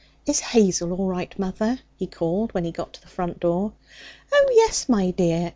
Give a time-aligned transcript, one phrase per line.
[0.25, 3.73] 'Is Hazel all right, mother?' he called when he got to the front door.
[4.33, 5.49] 'Oh yes, my dear.